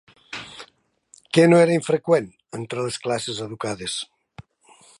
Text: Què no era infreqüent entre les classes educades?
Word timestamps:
Què 1.37 1.43
no 1.51 1.59
era 1.65 1.75
infreqüent 1.79 2.29
entre 2.61 2.87
les 2.87 2.99
classes 3.05 3.43
educades? 3.49 3.99